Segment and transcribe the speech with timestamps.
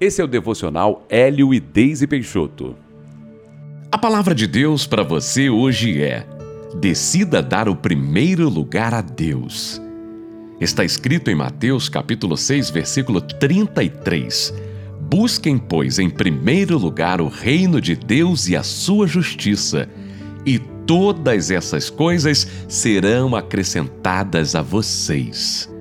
[0.00, 2.74] Esse é o devocional Hélio e Deise Peixoto.
[3.92, 6.26] A palavra de Deus para você hoje é:
[6.80, 9.80] decida dar o primeiro lugar a Deus.
[10.60, 14.52] Está escrito em Mateus capítulo 6, versículo 33.
[15.00, 19.88] Busquem, pois, em primeiro lugar o reino de Deus e a sua justiça,
[20.44, 25.72] e todas essas coisas serão acrescentadas a vocês.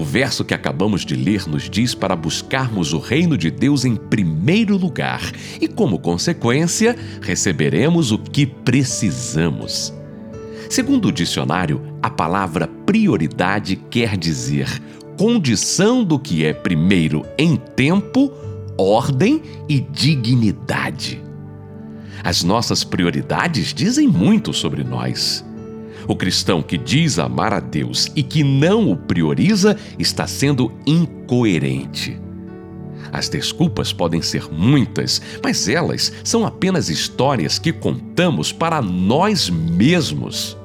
[0.00, 3.96] O verso que acabamos de ler nos diz para buscarmos o reino de Deus em
[3.96, 5.20] primeiro lugar
[5.60, 9.92] e, como consequência, receberemos o que precisamos.
[10.70, 14.68] Segundo o dicionário, a palavra prioridade quer dizer
[15.18, 18.32] condição do que é primeiro em tempo,
[18.78, 21.22] ordem e dignidade.
[22.24, 25.44] As nossas prioridades dizem muito sobre nós.
[26.06, 32.18] O cristão que diz amar a Deus e que não o prioriza está sendo incoerente.
[33.12, 40.56] As desculpas podem ser muitas, mas elas são apenas histórias que contamos para nós mesmos.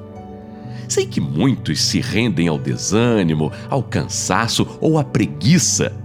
[0.88, 6.05] Sei que muitos se rendem ao desânimo, ao cansaço ou à preguiça.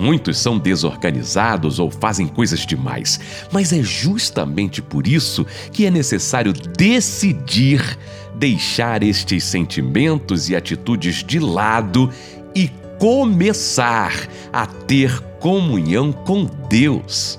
[0.00, 3.20] Muitos são desorganizados ou fazem coisas demais,
[3.52, 7.98] mas é justamente por isso que é necessário decidir
[8.34, 12.10] deixar estes sentimentos e atitudes de lado
[12.54, 14.14] e começar
[14.50, 17.38] a ter comunhão com Deus.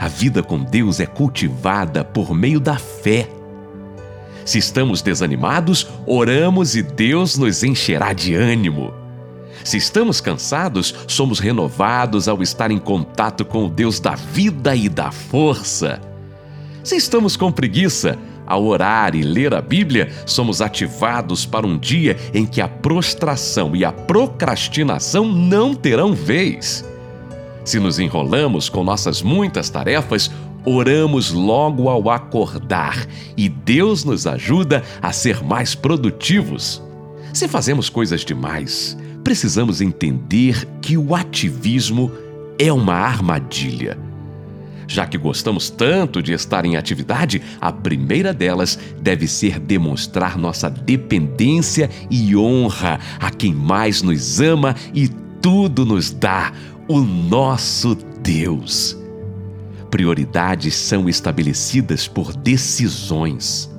[0.00, 3.28] A vida com Deus é cultivada por meio da fé.
[4.44, 9.01] Se estamos desanimados, oramos e Deus nos encherá de ânimo.
[9.64, 14.88] Se estamos cansados, somos renovados ao estar em contato com o Deus da vida e
[14.88, 16.00] da força.
[16.82, 22.16] Se estamos com preguiça, ao orar e ler a Bíblia, somos ativados para um dia
[22.34, 26.84] em que a prostração e a procrastinação não terão vez.
[27.64, 30.30] Se nos enrolamos com nossas muitas tarefas,
[30.64, 36.82] oramos logo ao acordar e Deus nos ajuda a ser mais produtivos.
[37.32, 42.10] Se fazemos coisas demais, precisamos entender que o ativismo
[42.58, 43.98] é uma armadilha
[44.92, 50.68] já que gostamos tanto de estar em atividade, a primeira delas deve ser demonstrar nossa
[50.68, 55.08] dependência e honra a quem mais nos ama e
[55.40, 56.52] tudo nos dá,
[56.86, 58.96] o nosso Deus.
[59.90, 63.71] Prioridades são estabelecidas por decisões.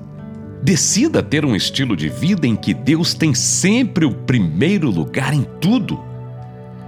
[0.64, 5.44] Decida ter um estilo de vida em que Deus tem sempre o primeiro lugar em
[5.60, 6.00] tudo.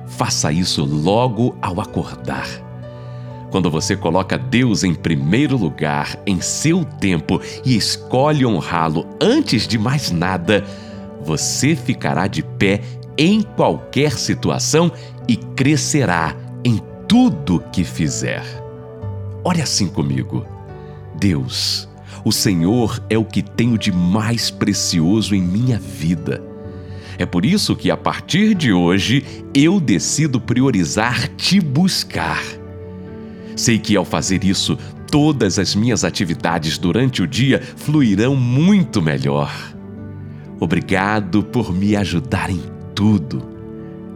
[0.07, 2.65] Faça isso logo ao acordar
[3.55, 9.77] quando você coloca Deus em primeiro lugar em seu tempo e escolhe honrá-lo antes de
[9.77, 10.61] mais nada,
[11.21, 12.81] você ficará de pé
[13.17, 14.91] em qualquer situação
[15.25, 18.43] e crescerá em tudo que fizer.
[19.41, 20.45] Ore assim comigo.
[21.17, 21.87] Deus,
[22.23, 26.41] o Senhor é o que tenho de mais precioso em minha vida.
[27.17, 32.41] É por isso que a partir de hoje eu decido priorizar te buscar
[33.55, 34.77] Sei que ao fazer isso,
[35.09, 39.51] todas as minhas atividades durante o dia fluirão muito melhor.
[40.59, 42.61] Obrigado por me ajudar em
[42.93, 43.41] tudo.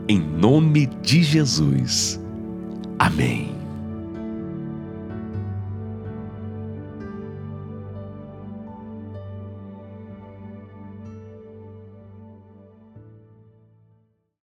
[0.08, 2.20] Em nome de Jesus.
[2.98, 3.59] Amém.